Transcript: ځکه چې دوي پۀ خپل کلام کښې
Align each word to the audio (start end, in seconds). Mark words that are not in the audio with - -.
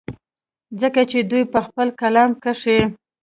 ځکه 0.81 1.01
چې 1.09 1.17
دوي 1.29 1.43
پۀ 1.51 1.59
خپل 1.67 1.87
کلام 2.01 2.31
کښې 2.43 2.79